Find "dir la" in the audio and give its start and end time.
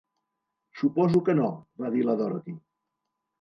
1.97-2.17